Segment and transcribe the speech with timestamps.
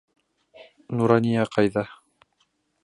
[1.01, 1.87] Нурания ҡайҙа?